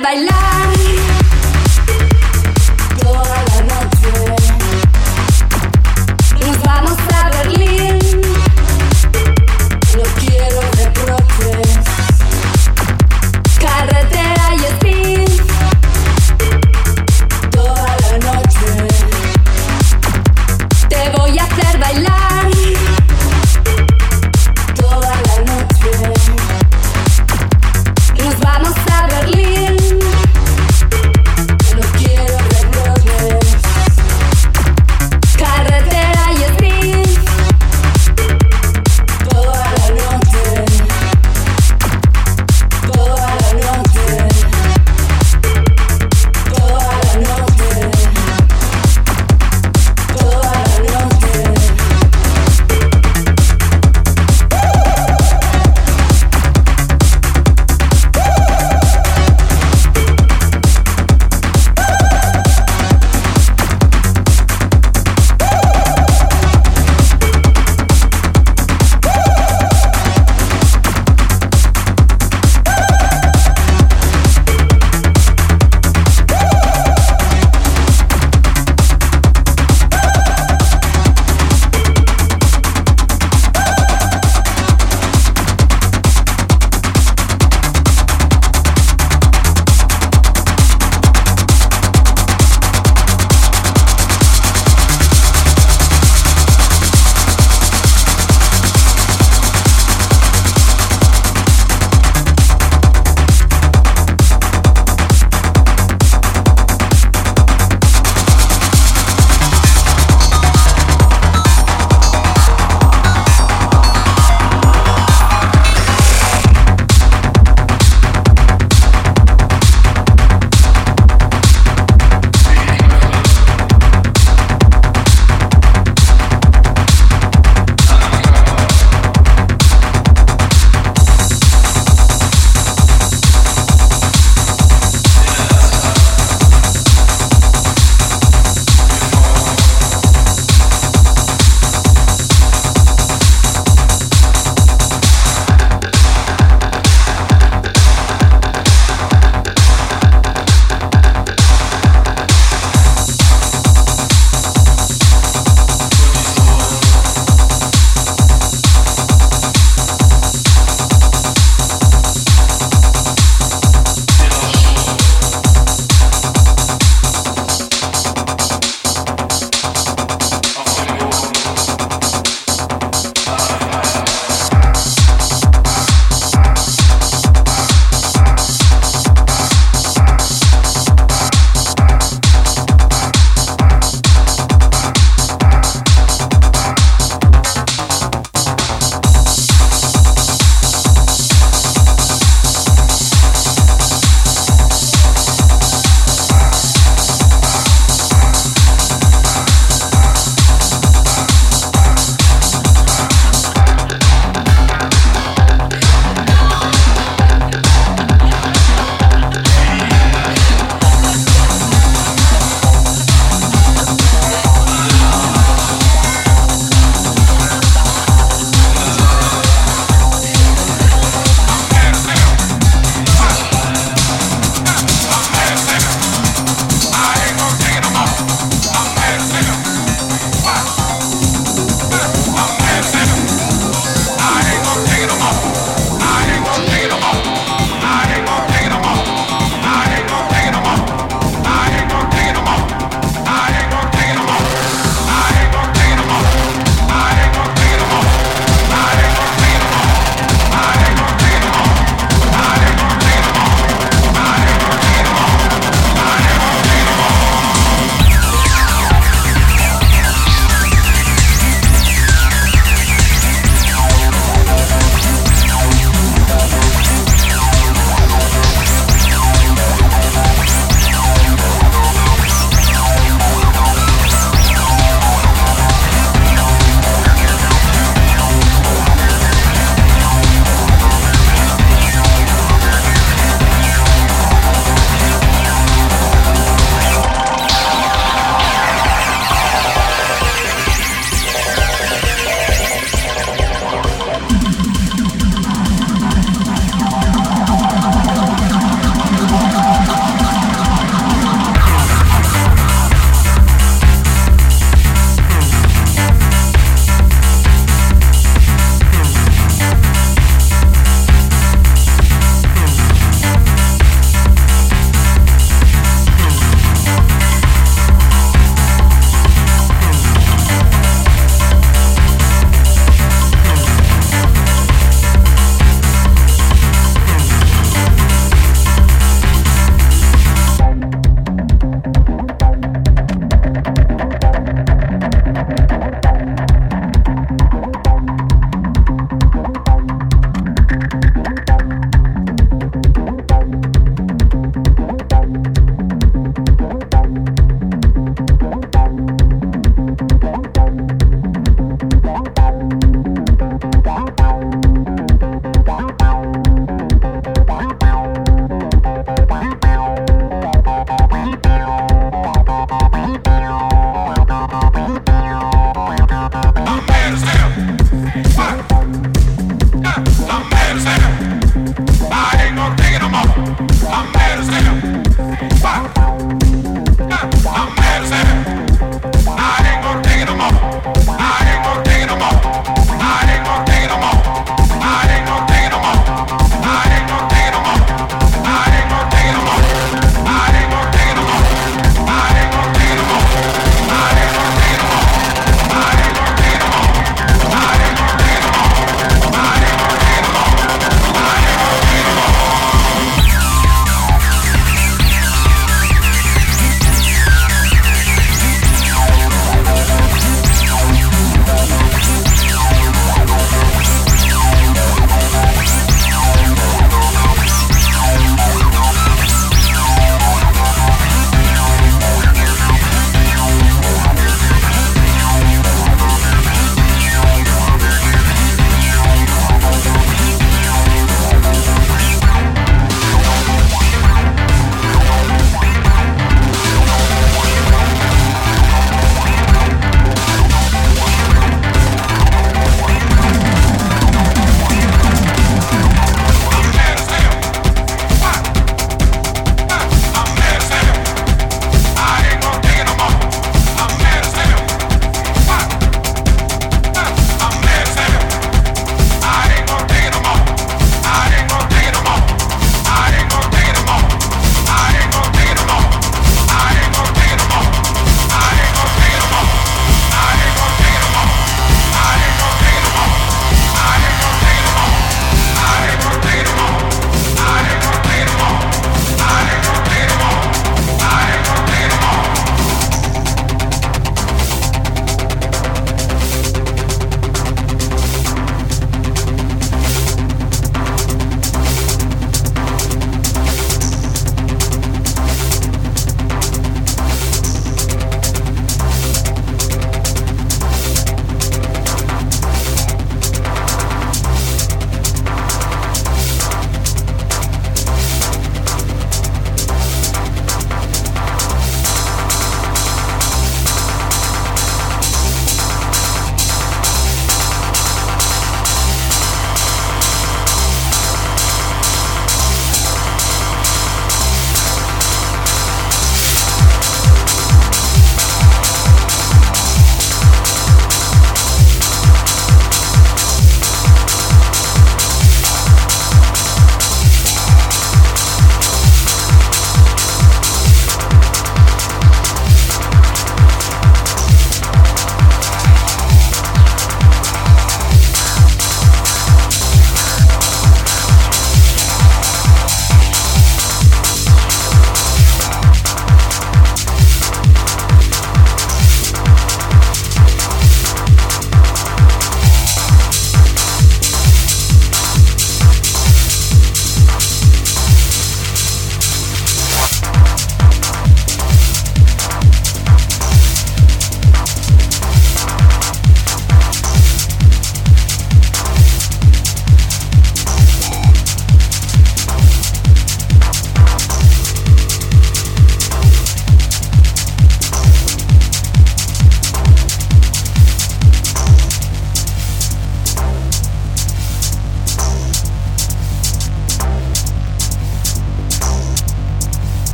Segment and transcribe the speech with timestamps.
[0.00, 0.35] bailar